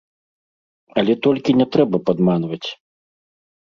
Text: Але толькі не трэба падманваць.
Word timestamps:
Але 1.01 1.13
толькі 1.27 1.55
не 1.59 1.65
трэба 1.75 1.97
падманваць. 2.07 2.65